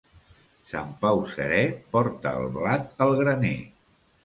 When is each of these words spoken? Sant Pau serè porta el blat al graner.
Sant 0.71 0.89
Pau 1.03 1.21
serè 1.33 1.59
porta 1.93 2.33
el 2.41 2.51
blat 2.57 2.91
al 3.09 3.17
graner. 3.23 3.57